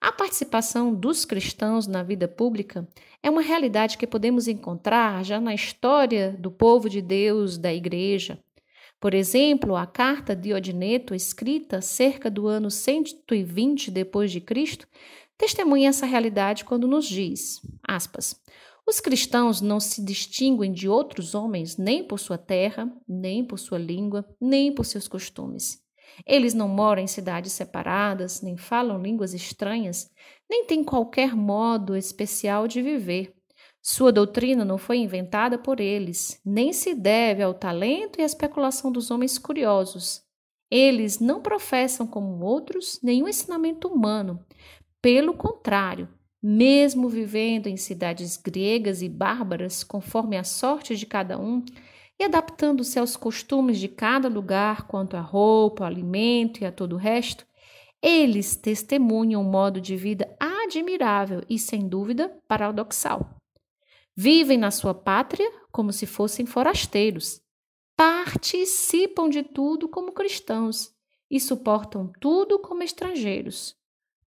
A 0.00 0.10
participação 0.10 0.94
dos 0.94 1.26
cristãos 1.26 1.86
na 1.86 2.02
vida 2.02 2.26
pública 2.26 2.88
é 3.22 3.28
uma 3.28 3.42
realidade 3.42 3.98
que 3.98 4.06
podemos 4.06 4.48
encontrar 4.48 5.22
já 5.26 5.38
na 5.38 5.52
história 5.52 6.34
do 6.40 6.50
povo 6.50 6.88
de 6.88 7.02
Deus, 7.02 7.58
da 7.58 7.70
igreja. 7.70 8.42
Por 9.00 9.14
exemplo, 9.14 9.76
a 9.76 9.86
carta 9.86 10.34
de 10.34 10.52
Odineto, 10.52 11.14
escrita 11.14 11.80
cerca 11.80 12.28
do 12.28 12.48
ano 12.48 12.70
120 12.70 13.90
depois 13.92 14.30
de 14.32 14.40
Cristo, 14.40 14.88
testemunha 15.36 15.88
essa 15.88 16.04
realidade 16.04 16.64
quando 16.64 16.88
nos 16.88 17.06
diz, 17.06 17.60
aspas, 17.86 18.40
os 18.84 18.98
cristãos 18.98 19.60
não 19.60 19.78
se 19.78 20.04
distinguem 20.04 20.72
de 20.72 20.88
outros 20.88 21.34
homens 21.34 21.76
nem 21.76 22.02
por 22.02 22.18
sua 22.18 22.38
terra, 22.38 22.90
nem 23.06 23.44
por 23.44 23.58
sua 23.58 23.78
língua, 23.78 24.26
nem 24.40 24.74
por 24.74 24.84
seus 24.84 25.06
costumes. 25.06 25.78
Eles 26.26 26.54
não 26.54 26.68
moram 26.68 27.02
em 27.02 27.06
cidades 27.06 27.52
separadas, 27.52 28.42
nem 28.42 28.56
falam 28.56 29.00
línguas 29.00 29.34
estranhas, 29.34 30.10
nem 30.50 30.64
têm 30.64 30.82
qualquer 30.82 31.36
modo 31.36 31.94
especial 31.94 32.66
de 32.66 32.82
viver. 32.82 33.37
Sua 33.90 34.12
doutrina 34.12 34.66
não 34.66 34.76
foi 34.76 34.98
inventada 34.98 35.56
por 35.56 35.80
eles, 35.80 36.38
nem 36.44 36.74
se 36.74 36.94
deve 36.94 37.42
ao 37.42 37.54
talento 37.54 38.18
e 38.18 38.22
à 38.22 38.26
especulação 38.26 38.92
dos 38.92 39.10
homens 39.10 39.38
curiosos. 39.38 40.20
Eles 40.70 41.18
não 41.20 41.40
professam 41.40 42.06
como 42.06 42.44
outros 42.44 43.00
nenhum 43.02 43.26
ensinamento 43.26 43.88
humano. 43.88 44.44
Pelo 45.00 45.32
contrário, 45.32 46.06
mesmo 46.42 47.08
vivendo 47.08 47.66
em 47.66 47.78
cidades 47.78 48.36
gregas 48.36 49.00
e 49.00 49.08
bárbaras, 49.08 49.82
conforme 49.82 50.36
a 50.36 50.44
sorte 50.44 50.94
de 50.94 51.06
cada 51.06 51.38
um, 51.38 51.64
e 52.20 52.24
adaptando-se 52.24 52.98
aos 52.98 53.16
costumes 53.16 53.78
de 53.78 53.88
cada 53.88 54.28
lugar 54.28 54.86
quanto 54.86 55.16
à 55.16 55.22
roupa, 55.22 55.84
ao 55.84 55.90
alimento 55.90 56.60
e 56.60 56.66
a 56.66 56.70
todo 56.70 56.92
o 56.92 56.98
resto, 56.98 57.46
eles 58.02 58.54
testemunham 58.54 59.40
um 59.40 59.50
modo 59.50 59.80
de 59.80 59.96
vida 59.96 60.28
admirável 60.38 61.40
e, 61.48 61.58
sem 61.58 61.88
dúvida, 61.88 62.30
paradoxal. 62.46 63.37
Vivem 64.20 64.58
na 64.58 64.72
sua 64.72 64.92
pátria 64.92 65.48
como 65.70 65.92
se 65.92 66.04
fossem 66.04 66.44
forasteiros. 66.44 67.40
Participam 67.96 69.28
de 69.28 69.44
tudo 69.44 69.88
como 69.88 70.10
cristãos 70.10 70.92
e 71.30 71.38
suportam 71.38 72.10
tudo 72.20 72.58
como 72.58 72.82
estrangeiros. 72.82 73.76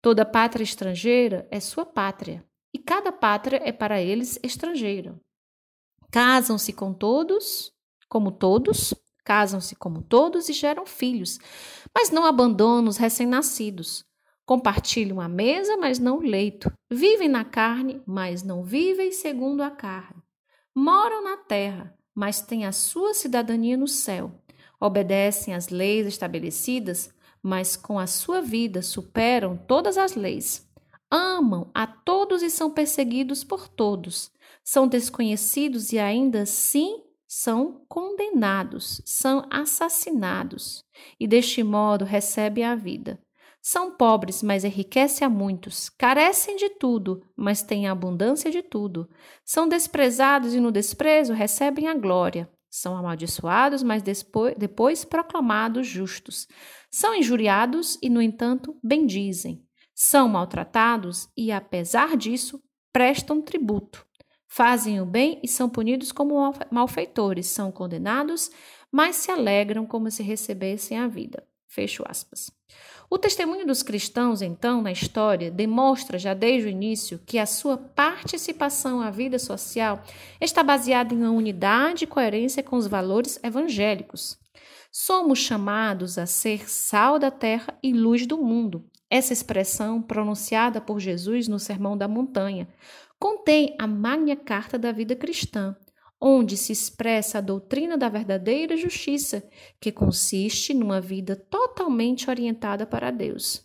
Toda 0.02 0.24
pátria 0.24 0.64
estrangeira 0.64 1.46
é 1.52 1.60
sua 1.60 1.86
pátria, 1.86 2.42
e 2.74 2.80
cada 2.80 3.12
pátria 3.12 3.60
é 3.66 3.74
para 3.74 4.02
eles 4.02 4.40
estrangeira. 4.42 5.20
Casam-se 6.10 6.72
com 6.72 6.94
todos, 6.94 7.74
como 8.08 8.32
todos, 8.32 8.94
casam-se 9.26 9.76
como 9.76 10.02
todos 10.02 10.48
e 10.48 10.54
geram 10.54 10.86
filhos, 10.86 11.38
mas 11.94 12.10
não 12.10 12.26
abandonam 12.26 12.88
os 12.88 12.96
recém-nascidos. 12.96 14.06
Compartilham 14.46 15.22
a 15.22 15.28
mesa, 15.28 15.78
mas 15.78 16.00
não 16.00 16.18
o 16.18 16.22
leito. 16.22 16.72
Vivem 16.92 17.30
na 17.30 17.46
carne, 17.46 18.02
mas 18.06 18.44
não 18.44 18.64
vivem 18.64 19.12
segundo 19.12 19.62
a 19.62 19.72
carne. 19.72 20.22
Moram 20.76 21.24
na 21.24 21.38
terra, 21.38 21.98
mas 22.14 22.42
têm 22.42 22.66
a 22.66 22.72
sua 22.72 23.14
cidadania 23.14 23.78
no 23.78 23.88
céu. 23.88 24.32
Obedecem 24.80 25.54
às 25.54 25.70
leis 25.70 26.08
estabelecidas, 26.08 27.14
mas 27.42 27.76
com 27.76 28.00
a 28.00 28.08
sua 28.08 28.42
vida 28.42 28.82
superam 28.82 29.56
todas 29.56 29.98
as 29.98 30.16
leis. 30.16 30.70
Amam 31.10 31.70
a 31.74 31.86
todos 31.86 32.42
e 32.42 32.50
são 32.50 32.72
perseguidos 32.72 33.44
por 33.44 33.68
todos. 33.68 34.32
São 34.64 34.88
desconhecidos 34.88 35.92
e 35.92 36.00
ainda 36.00 36.44
assim 36.44 37.04
são 37.28 37.86
condenados, 37.88 39.02
são 39.06 39.46
assassinados, 39.50 40.84
e 41.18 41.26
deste 41.26 41.64
modo 41.64 42.04
recebem 42.04 42.66
a 42.66 42.76
vida. 42.76 43.18
São 43.62 43.96
pobres, 43.96 44.42
mas 44.42 44.64
enriquecem 44.64 45.26
a 45.26 45.30
muitos. 45.30 45.88
Carecem 45.88 46.56
de 46.56 46.70
tudo, 46.70 47.22
mas 47.36 47.62
têm 47.62 47.88
abundância 47.88 48.50
de 48.50 48.64
tudo. 48.64 49.08
São 49.46 49.70
desprezados 49.70 50.56
e 50.56 50.60
no 50.60 50.72
desprezo 50.72 51.34
recebem 51.34 51.88
a 51.88 51.94
glória. 51.94 52.50
São 52.72 52.98
amaldiçoados, 52.98 53.84
mas 53.84 54.02
depois, 54.02 54.56
depois 54.58 55.06
proclamados 55.06 55.86
justos. 55.86 56.48
São 56.90 57.14
injuriados 57.14 58.00
e, 58.02 58.10
no 58.10 58.22
entanto, 58.22 58.76
bendizem. 58.84 59.64
São 59.94 60.28
maltratados 60.28 61.30
e, 61.38 61.52
apesar 61.52 62.18
disso, 62.18 62.64
prestam 62.92 63.42
tributo. 63.42 64.04
Fazem 64.48 65.00
o 65.00 65.06
bem 65.06 65.40
e 65.44 65.48
são 65.48 65.70
punidos 65.70 66.12
como 66.12 66.52
malfeitores. 66.72 67.46
São 67.48 67.72
condenados, 67.72 68.50
mas 68.92 69.18
se 69.18 69.30
alegram 69.30 69.86
como 69.86 70.10
se 70.10 70.24
recebessem 70.24 70.98
a 70.98 71.08
vida. 71.08 71.46
Fecho 71.72 72.04
aspas. 72.06 72.52
O 73.10 73.18
testemunho 73.18 73.66
dos 73.66 73.82
cristãos, 73.82 74.42
então, 74.42 74.82
na 74.82 74.92
história, 74.92 75.50
demonstra 75.50 76.20
já 76.20 76.34
desde 76.34 76.68
o 76.68 76.70
início 76.70 77.18
que 77.26 77.40
a 77.40 77.46
sua 77.46 77.78
participação 77.78 79.00
à 79.00 79.10
vida 79.10 79.40
social 79.40 80.04
está 80.42 80.64
baseada 80.64 81.14
em 81.14 81.20
uma 81.20 81.32
unidade 81.32 82.04
e 82.04 82.08
coerência 82.08 82.62
com 82.62 82.76
os 82.76 82.88
valores 82.88 83.40
evangélicos. 83.42 84.38
Somos 84.92 85.40
chamados 85.40 86.18
a 86.18 86.26
ser 86.26 86.70
sal 86.70 87.18
da 87.18 87.32
terra 87.32 87.74
e 87.82 87.94
luz 87.94 88.28
do 88.28 88.38
mundo. 88.38 88.86
Essa 89.10 89.32
expressão, 89.32 90.02
pronunciada 90.02 90.82
por 90.82 91.00
Jesus 91.00 91.48
no 91.48 91.58
Sermão 91.58 91.98
da 91.98 92.06
Montanha, 92.06 92.68
contém 93.18 93.78
a 93.80 93.88
magna 93.88 94.36
carta 94.36 94.78
da 94.78 94.92
vida 94.92 95.16
cristã, 95.16 95.78
onde 96.22 96.56
se 96.56 96.72
expressa 96.72 97.40
a 97.40 97.42
doutrina 97.42 97.98
da 97.98 98.08
verdadeira 98.08 98.78
justiça, 98.78 99.44
que 99.80 99.92
consiste 99.92 100.74
numa 100.74 101.02
vida 101.02 101.36
totalmente 101.36 102.30
orientada 102.30 102.86
para 102.86 103.10
Deus. 103.10 103.64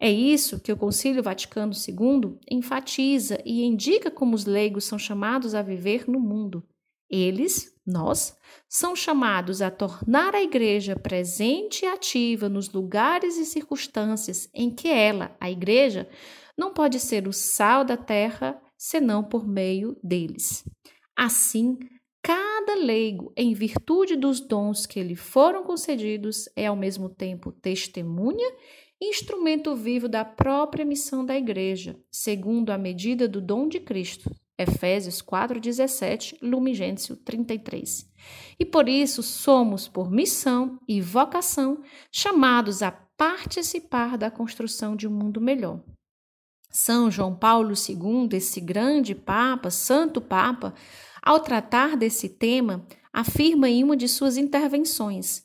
É 0.00 0.08
isso 0.08 0.60
que 0.60 0.70
o 0.70 0.76
Concílio 0.76 1.24
Vaticano 1.24 1.72
II 1.72 2.38
enfatiza 2.48 3.40
e 3.44 3.64
indica 3.64 4.10
como 4.10 4.36
os 4.36 4.44
leigos 4.44 4.84
são 4.84 4.96
chamados 4.96 5.56
a 5.56 5.62
viver 5.62 6.08
no 6.08 6.20
mundo. 6.20 6.62
Eles, 7.10 7.74
nós, 7.84 8.36
são 8.68 8.94
chamados 8.94 9.60
a 9.60 9.70
tornar 9.70 10.36
a 10.36 10.42
Igreja 10.42 10.94
presente 10.94 11.84
e 11.84 11.88
ativa 11.88 12.48
nos 12.48 12.70
lugares 12.70 13.36
e 13.38 13.44
circunstâncias 13.44 14.48
em 14.54 14.70
que 14.70 14.88
ela, 14.88 15.34
a 15.40 15.50
Igreja, 15.50 16.08
não 16.56 16.72
pode 16.72 17.00
ser 17.00 17.26
o 17.26 17.32
sal 17.32 17.84
da 17.84 17.96
terra 17.96 18.60
senão 18.76 19.24
por 19.24 19.48
meio 19.48 19.96
deles. 20.02 20.64
Assim, 21.20 21.76
cada 22.22 22.76
leigo, 22.76 23.32
em 23.36 23.52
virtude 23.52 24.14
dos 24.14 24.38
dons 24.38 24.86
que 24.86 25.02
lhe 25.02 25.16
foram 25.16 25.64
concedidos, 25.64 26.48
é 26.54 26.68
ao 26.68 26.76
mesmo 26.76 27.08
tempo 27.08 27.50
testemunha 27.50 28.48
e 29.00 29.10
instrumento 29.10 29.74
vivo 29.74 30.08
da 30.08 30.24
própria 30.24 30.84
missão 30.84 31.26
da 31.26 31.36
Igreja, 31.36 31.98
segundo 32.08 32.70
a 32.70 32.78
medida 32.78 33.26
do 33.26 33.40
dom 33.40 33.66
de 33.66 33.80
Cristo, 33.80 34.30
Efésios 34.56 35.20
4:17, 35.20 36.38
Lumen 36.40 36.72
Gentium 36.72 37.16
33. 37.16 38.08
E 38.56 38.64
por 38.64 38.88
isso 38.88 39.20
somos, 39.20 39.88
por 39.88 40.12
missão 40.12 40.78
e 40.86 41.00
vocação, 41.00 41.82
chamados 42.12 42.80
a 42.80 42.92
participar 42.92 44.16
da 44.16 44.30
construção 44.30 44.94
de 44.94 45.08
um 45.08 45.10
mundo 45.10 45.40
melhor. 45.40 45.82
São 46.70 47.10
João 47.10 47.34
Paulo 47.34 47.72
II, 47.72 48.28
esse 48.36 48.60
grande 48.60 49.14
Papa, 49.14 49.70
Santo 49.70 50.20
Papa, 50.20 50.74
ao 51.28 51.40
tratar 51.40 51.94
desse 51.94 52.26
tema, 52.26 52.86
afirma 53.12 53.68
em 53.68 53.84
uma 53.84 53.94
de 53.94 54.08
suas 54.08 54.38
intervenções: 54.38 55.42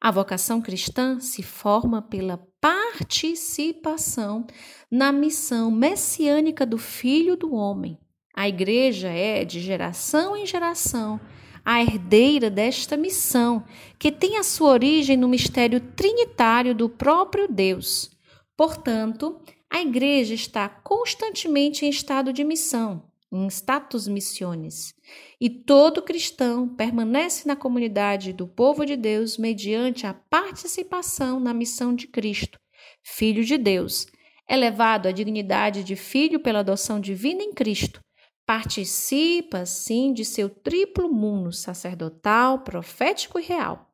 a 0.00 0.10
vocação 0.10 0.60
cristã 0.60 1.20
se 1.20 1.40
forma 1.40 2.02
pela 2.02 2.44
participação 2.60 4.44
na 4.90 5.12
missão 5.12 5.70
messiânica 5.70 6.66
do 6.66 6.76
Filho 6.76 7.36
do 7.36 7.54
Homem. 7.54 7.96
A 8.34 8.48
Igreja 8.48 9.08
é, 9.08 9.44
de 9.44 9.60
geração 9.60 10.36
em 10.36 10.44
geração, 10.44 11.20
a 11.64 11.80
herdeira 11.80 12.50
desta 12.50 12.96
missão, 12.96 13.64
que 14.00 14.10
tem 14.10 14.36
a 14.36 14.42
sua 14.42 14.70
origem 14.70 15.16
no 15.16 15.28
mistério 15.28 15.78
trinitário 15.78 16.74
do 16.74 16.88
próprio 16.88 17.46
Deus. 17.46 18.10
Portanto, 18.56 19.40
a 19.72 19.80
Igreja 19.80 20.34
está 20.34 20.68
constantemente 20.68 21.86
em 21.86 21.88
estado 21.88 22.32
de 22.32 22.42
missão, 22.42 23.09
em 23.32 23.46
status 23.48 24.08
missiones, 24.08 24.94
e 25.40 25.48
todo 25.48 26.02
cristão 26.02 26.68
permanece 26.68 27.46
na 27.46 27.54
comunidade 27.54 28.32
do 28.32 28.46
povo 28.46 28.84
de 28.84 28.96
Deus 28.96 29.38
mediante 29.38 30.06
a 30.06 30.14
participação 30.14 31.38
na 31.38 31.54
missão 31.54 31.94
de 31.94 32.06
Cristo, 32.06 32.58
Filho 33.02 33.44
de 33.44 33.56
Deus, 33.56 34.06
elevado 34.48 35.08
à 35.08 35.12
dignidade 35.12 35.84
de 35.84 35.94
filho 35.94 36.40
pela 36.40 36.60
adoção 36.60 37.00
divina 37.00 37.42
em 37.42 37.52
Cristo, 37.52 38.00
participa, 38.44 39.64
sim, 39.64 40.12
de 40.12 40.24
seu 40.24 40.50
triplo 40.50 41.08
mundo 41.08 41.52
sacerdotal, 41.52 42.64
profético 42.64 43.38
e 43.38 43.44
real. 43.44 43.88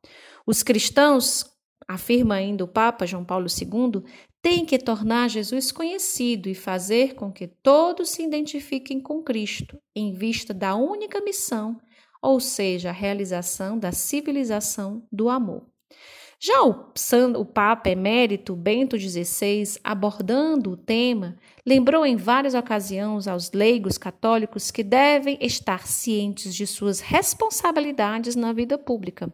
Os 0.47 0.63
cristãos, 0.63 1.45
afirma 1.89 2.37
ainda 2.37 2.65
o 2.65 2.69
Papa 2.69 3.07
João 3.07 3.25
Paulo 3.25 3.47
II, 3.47 4.03
têm 4.43 4.65
que 4.65 4.79
tornar 4.79 5.29
Jesus 5.29 5.73
conhecido 5.73 6.49
e 6.49 6.55
fazer 6.55 7.15
com 7.15 7.33
que 7.33 7.47
todos 7.47 8.11
se 8.11 8.23
identifiquem 8.23 9.01
com 9.01 9.23
Cristo, 9.23 9.79
em 9.95 10.13
vista 10.13 10.55
da 10.55 10.75
única 10.77 11.21
missão, 11.21 11.81
ou 12.23 12.41
seja, 12.41 12.91
a 12.91 12.93
realização 12.93 13.79
da 13.79 13.93
civilização 13.93 15.07
do 15.11 15.29
amor. 15.29 15.67
Já 16.39 16.63
o, 16.63 16.93
o 17.41 17.45
Papa 17.47 17.89
Emérito 17.89 18.55
Bento 18.55 18.99
XVI, 18.99 19.81
abordando 19.83 20.73
o 20.73 20.77
tema, 20.77 21.37
lembrou 21.65 22.05
em 22.05 22.15
várias 22.15 22.55
ocasiões 22.55 23.27
aos 23.27 23.51
leigos 23.53 23.97
católicos 23.97 24.71
que 24.71 24.83
devem 24.83 25.39
estar 25.41 25.87
cientes 25.87 26.55
de 26.55 26.67
suas 26.67 27.01
responsabilidades 27.01 28.37
na 28.37 28.53
vida 28.53 28.77
pública. 28.77 29.33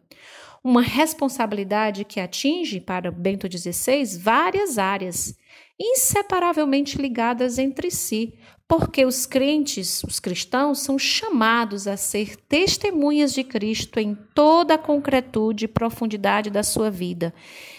Uma 0.63 0.81
responsabilidade 0.81 2.05
que 2.05 2.19
atinge, 2.19 2.79
para 2.79 3.11
Bento 3.11 3.47
XVI, 3.51 4.17
várias 4.17 4.77
áreas, 4.77 5.37
inseparavelmente 5.77 6.97
ligadas 6.97 7.57
entre 7.57 7.91
si, 7.91 8.33
porque 8.67 9.05
os 9.05 9.25
crentes, 9.25 10.03
os 10.03 10.19
cristãos, 10.19 10.79
são 10.79 10.97
chamados 10.97 11.85
a 11.85 11.97
ser 11.97 12.37
testemunhas 12.47 13.33
de 13.33 13.43
Cristo 13.43 13.99
em 13.99 14.15
toda 14.33 14.75
a 14.75 14.77
concretude 14.77 15.65
e 15.65 15.67
profundidade 15.67 16.49
da 16.49 16.63
sua 16.63 16.89
vida, 16.89 17.33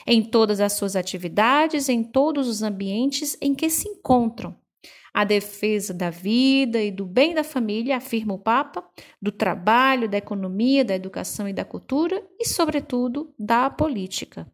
em 0.07 0.23
todas 0.23 0.61
as 0.61 0.75
suas 0.75 0.95
atividades, 0.95 1.89
em 1.89 2.05
todos 2.05 2.47
os 2.49 2.63
ambientes 2.63 3.37
em 3.41 3.55
que 3.55 3.71
se 3.71 3.89
encontram. 3.89 4.55
A 5.15 5.23
defesa 5.23 5.95
da 5.95 6.11
vida 6.11 6.83
e 6.83 6.91
do 6.91 7.07
bem 7.07 7.35
da 7.35 7.45
família, 7.45 7.97
afirma 7.97 8.35
o 8.35 8.39
Papa, 8.39 8.85
do 9.23 9.31
trabalho, 9.31 10.09
da 10.09 10.19
economia, 10.19 10.85
da 10.85 10.97
educação 10.97 11.49
e 11.49 11.53
da 11.53 11.65
cultura 11.65 12.21
e, 12.39 12.45
sobretudo, 12.45 13.33
da 13.39 13.71
política. 13.71 14.51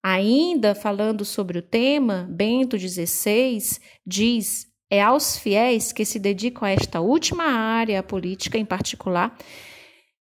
Ainda 0.00 0.76
falando 0.76 1.24
sobre 1.24 1.58
o 1.58 1.62
tema, 1.62 2.28
Bento 2.30 2.78
XVI 2.78 3.58
diz: 4.06 4.70
é 4.88 5.02
aos 5.02 5.36
fiéis 5.36 5.92
que 5.92 6.04
se 6.04 6.18
dedicam 6.18 6.66
a 6.66 6.70
esta 6.70 7.00
última 7.00 7.44
área, 7.44 8.00
a 8.00 8.02
política 8.02 8.58
em 8.58 8.64
particular, 8.64 9.36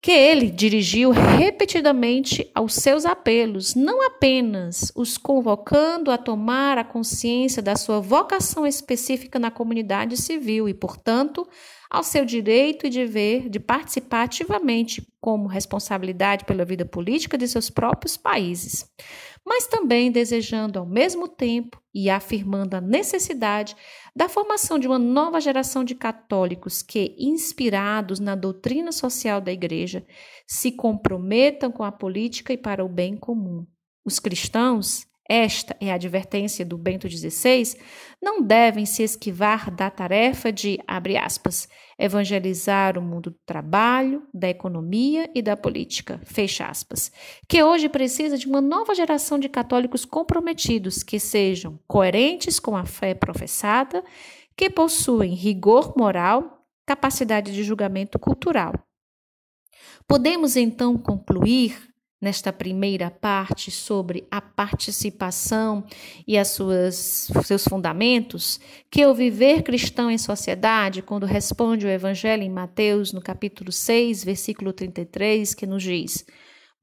que 0.05 0.12
ele 0.12 0.51
dirigiu 0.51 1.12
repetidamente 1.12 2.51
aos 2.55 2.75
seus 2.75 3.07
apelos, 3.07 3.75
não 3.75 4.07
apenas 4.07 4.93
os 4.95 5.17
convocando 5.17 6.11
a 6.11 6.19
tomar 6.19 6.77
a 6.77 6.85
consciência 6.85 7.62
da 7.62 7.75
sua 7.75 8.01
vocação 8.01 8.67
específica 8.67 9.38
na 9.38 9.51
comunidade 9.51 10.19
civil 10.19 10.69
e, 10.69 10.75
portanto, 10.75 11.49
ao 11.90 12.03
seu 12.03 12.25
direito 12.25 12.87
e 12.87 12.90
dever 12.90 13.49
de 13.49 13.61
participar 13.61 14.25
ativamente 14.25 15.07
como 15.20 15.49
responsabilidade 15.49 16.44
pela 16.44 16.64
vida 16.64 16.85
política 16.85 17.38
de 17.38 17.49
seus 17.49 17.70
próprios 17.70 18.16
países, 18.16 18.90
mas 19.47 19.66
também 19.66 20.11
desejando 20.11 20.79
ao 20.79 20.87
mesmo 20.87 21.29
tempo 21.29 21.81
e 21.94 22.11
afirmando 22.11 22.77
a 22.77 22.81
necessidade 22.81 23.77
da 24.14 24.29
formação 24.29 24.79
de 24.79 24.87
uma 24.87 24.99
nova 24.99 25.40
geração 25.40 25.85
de 25.85 25.94
católicos 25.94 26.83
que, 26.83 27.14
inspirados 27.18 28.18
na 28.18 28.35
doutrina 28.35 28.90
social 28.90 29.40
da 29.40 29.53
Igreja, 29.53 30.05
se 30.47 30.73
comprometam 30.73 31.70
com 31.70 31.85
a 31.85 31.92
política 31.92 32.53
e 32.53 32.59
para 32.59 32.85
o 32.85 32.88
bem 32.88 33.16
comum. 33.16 33.66
Os 34.05 34.18
cristãos 34.18 35.07
esta 35.29 35.75
é 35.81 35.91
a 35.91 35.95
advertência 35.95 36.67
do 36.67 36.77
Bento 36.77 37.09
XVI, 37.09 37.79
não 38.23 38.43
devem 38.43 38.85
se 38.85 39.03
esquivar 39.03 39.71
da 39.71 39.89
tarefa 39.91 40.53
de, 40.53 40.79
abre 40.87 41.17
aspas, 41.17 41.67
evangelizar 41.99 42.99
o 42.99 43.03
mundo 43.03 43.31
do 43.31 43.39
trabalho, 43.47 44.23
da 44.35 44.51
economia 44.51 45.31
e 45.35 45.41
da 45.41 45.57
política, 45.57 46.21
fecha 46.25 46.67
aspas, 46.67 47.11
que 47.49 47.63
hoje 47.63 47.89
precisa 47.89 48.37
de 48.37 48.47
uma 48.47 48.61
nova 48.61 48.95
geração 48.95 49.39
de 49.39 49.49
católicos 49.49 50.05
comprometidos 50.05 51.03
que 51.03 51.19
sejam 51.19 51.79
coerentes 51.87 52.61
com 52.61 52.77
a 52.77 52.85
fé 52.85 53.15
professada, 53.15 54.05
que 54.55 54.69
possuem 54.69 55.35
rigor 55.35 55.95
moral, 55.97 56.67
capacidade 56.87 57.53
de 57.53 57.65
julgamento 57.65 58.19
cultural. 58.19 58.75
Podemos 60.07 60.55
então 60.55 60.99
concluir 60.99 61.94
nesta 62.25 62.53
primeira 62.53 63.11
parte 63.11 63.71
sobre 63.71 64.27
a 64.31 64.41
participação 64.41 65.85
e 66.27 66.39
as 66.39 66.49
suas 66.49 67.31
seus 67.45 67.65
fundamentos, 67.65 68.59
que 68.91 69.07
o 69.07 69.15
viver 69.15 69.63
cristão 69.63 70.11
em 70.11 70.17
sociedade, 70.17 71.03
quando 71.03 71.27
responde 71.27 71.87
o 71.87 71.91
evangelho 71.91 72.43
em 72.43 72.51
Mateus 72.51 73.13
no 73.13 73.21
capítulo 73.21 73.71
6, 73.71 74.25
versículo 74.25 74.73
33, 74.73 75.55
que 75.55 75.67
nos 75.67 75.83
diz: 75.83 76.25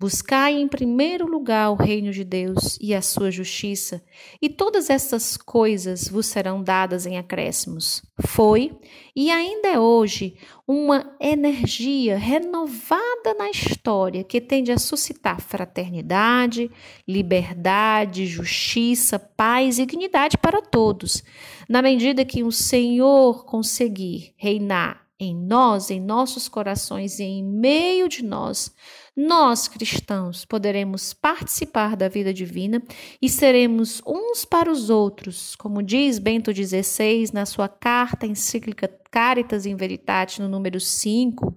Buscai 0.02 0.60
em 0.60 0.68
primeiro 0.68 1.28
lugar 1.28 1.70
o 1.70 1.76
reino 1.76 2.12
de 2.12 2.24
Deus 2.24 2.76
e 2.82 2.92
a 2.92 3.04
sua 3.04 3.30
justiça, 3.30 4.04
e 4.42 4.50
todas 4.50 4.90
essas 4.90 5.38
coisas 5.38 6.08
vos 6.08 6.26
serão 6.26 6.64
dadas 6.64 7.06
em 7.06 7.20
acréscimos. 7.20 8.02
Foi 8.20 8.76
e 9.16 9.30
ainda 9.30 9.68
é 9.68 9.80
hoje 9.80 10.36
uma 10.68 11.16
energia 11.22 12.18
renovada 12.18 13.36
na 13.38 13.52
história 13.52 14.24
que 14.24 14.42
tende 14.42 14.72
a 14.72 14.80
suscitar 14.80 15.40
fraternidade, 15.40 16.72
liberdade, 17.08 18.26
justiça, 18.26 19.20
paz 19.20 19.78
e 19.78 19.86
dignidade 19.86 20.36
para 20.36 20.64
todos, 20.64 21.24
na 21.70 21.80
medida 21.80 22.26
que 22.26 22.42
o 22.42 22.52
Senhor 22.52 23.46
conseguir 23.46 24.34
reinar 24.36 25.06
em 25.20 25.36
nós, 25.36 25.92
em 25.92 26.00
nossos 26.00 26.50
corações 26.50 27.20
e 27.20 27.24
em 27.24 27.44
meio 27.44 28.10
de 28.10 28.26
nós, 28.26 28.74
nós 29.16 29.68
cristãos 29.68 30.46
poderemos 30.46 31.14
participar 31.14 31.96
da 31.96 32.08
vida 32.08 32.34
divina 32.34 32.82
e 33.22 33.28
seremos 33.28 34.02
uns 34.06 34.46
para 34.46 34.72
os 34.72 34.90
outros, 34.90 35.56
como 35.56 35.84
diz 35.84 36.18
Bento 36.18 36.52
XVI 36.54 37.30
na 37.34 37.46
sua 37.46 37.68
carta 37.68 38.26
encíclica 38.26 38.88
Caritas 39.12 39.66
in 39.66 39.76
Veritate, 39.76 40.42
no 40.42 40.48
número 40.48 40.80
5, 40.80 41.54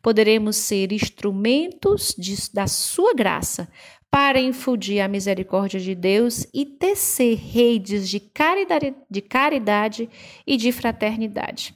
poderemos 0.00 0.56
ser 0.56 0.92
instrumentos 0.92 2.14
de, 2.16 2.34
da 2.54 2.66
sua 2.66 3.12
graça 3.12 3.68
para 4.10 4.40
infundir 4.40 5.00
a 5.00 5.08
misericórdia 5.08 5.78
de 5.80 5.94
Deus 5.94 6.46
e 6.52 6.64
tecer 6.64 7.36
redes 7.36 8.08
de 8.08 8.20
caridade, 8.20 8.94
de 9.10 9.20
caridade 9.20 10.08
e 10.46 10.56
de 10.56 10.72
fraternidade. 10.72 11.74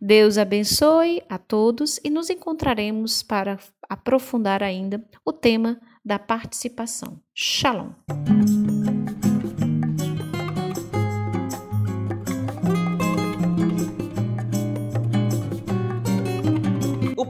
Deus 0.00 0.38
abençoe 0.38 1.22
a 1.28 1.38
todos 1.38 1.98
e 2.04 2.10
nos 2.10 2.30
encontraremos 2.30 3.22
para 3.22 3.58
aprofundar 3.88 4.62
ainda 4.62 5.02
o 5.24 5.32
tema 5.32 5.80
da 6.04 6.18
participação. 6.18 7.20
Shalom. 7.34 7.92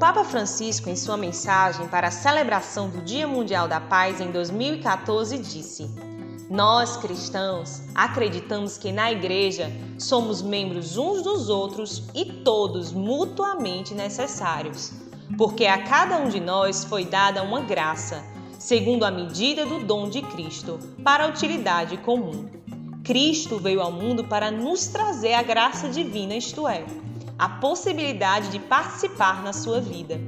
Papa 0.02 0.24
Francisco, 0.24 0.90
em 0.90 0.96
sua 0.96 1.16
mensagem 1.16 1.86
para 1.86 2.08
a 2.08 2.10
celebração 2.10 2.88
do 2.88 3.02
Dia 3.02 3.24
Mundial 3.24 3.68
da 3.68 3.80
Paz 3.80 4.20
em 4.20 4.32
2014, 4.32 5.38
disse: 5.38 5.88
Nós 6.50 6.96
cristãos 6.96 7.82
acreditamos 7.94 8.76
que 8.76 8.90
na 8.90 9.12
igreja 9.12 9.70
somos 9.96 10.42
membros 10.42 10.96
uns 10.96 11.22
dos 11.22 11.48
outros 11.48 12.02
e 12.16 12.24
todos 12.24 12.90
mutuamente 12.90 13.94
necessários, 13.94 14.92
porque 15.38 15.66
a 15.66 15.84
cada 15.84 16.18
um 16.18 16.28
de 16.28 16.40
nós 16.40 16.82
foi 16.82 17.04
dada 17.04 17.44
uma 17.44 17.60
graça, 17.60 18.24
segundo 18.58 19.04
a 19.04 19.10
medida 19.12 19.64
do 19.64 19.84
dom 19.84 20.08
de 20.08 20.20
Cristo, 20.20 20.80
para 21.04 21.26
a 21.26 21.28
utilidade 21.28 21.96
comum. 21.98 22.50
Cristo 23.04 23.56
veio 23.56 23.80
ao 23.80 23.92
mundo 23.92 24.24
para 24.24 24.50
nos 24.50 24.88
trazer 24.88 25.34
a 25.34 25.44
graça 25.44 25.88
divina, 25.88 26.34
isto 26.34 26.66
é, 26.66 26.84
a 27.38 27.48
possibilidade 27.48 28.48
de 28.48 28.58
participar 28.58 29.42
na 29.42 29.52
sua 29.52 29.80
vida. 29.80 30.20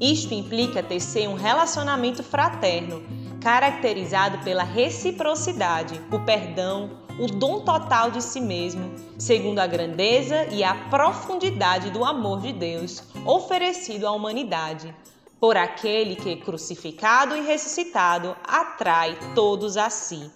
Isto 0.00 0.34
implica 0.34 0.82
tecer 0.82 1.28
um 1.28 1.34
relacionamento 1.34 2.22
fraterno, 2.22 3.02
caracterizado 3.40 4.38
pela 4.38 4.62
reciprocidade, 4.62 6.00
o 6.10 6.20
perdão, 6.20 6.90
o 7.18 7.26
dom 7.26 7.60
total 7.60 8.10
de 8.10 8.22
si 8.22 8.40
mesmo, 8.40 8.94
segundo 9.18 9.58
a 9.58 9.66
grandeza 9.66 10.46
e 10.50 10.64
a 10.64 10.74
profundidade 10.88 11.90
do 11.90 12.04
amor 12.04 12.40
de 12.40 12.52
Deus 12.52 13.02
oferecido 13.26 14.06
à 14.06 14.12
humanidade, 14.12 14.94
por 15.38 15.56
aquele 15.56 16.16
que, 16.16 16.36
crucificado 16.36 17.36
e 17.36 17.40
ressuscitado, 17.40 18.36
atrai 18.42 19.18
todos 19.34 19.76
a 19.76 19.90
si. 19.90 20.30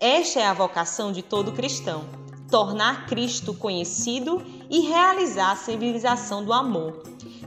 Esta 0.00 0.40
é 0.40 0.46
a 0.46 0.54
vocação 0.54 1.12
de 1.12 1.22
todo 1.22 1.52
cristão: 1.52 2.04
tornar 2.50 3.06
Cristo 3.06 3.52
conhecido 3.52 4.42
e 4.70 4.80
realizar 4.80 5.52
a 5.52 5.56
civilização 5.56 6.44
do 6.44 6.52
amor 6.52 7.02